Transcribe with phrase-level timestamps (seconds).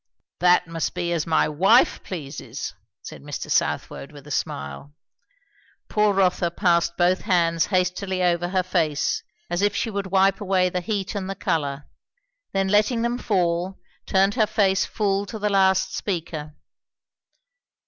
[0.39, 3.51] "That must be as my wife pleases," said Mr.
[3.51, 4.95] Southwode with a smile.
[5.89, 10.69] Poor Rotha passed both hands hastily over her face, as if she would wipe away
[10.69, 11.85] the heat and the colour;
[12.51, 13.77] then letting them fall,
[14.07, 16.55] turned her face full to the last speaker.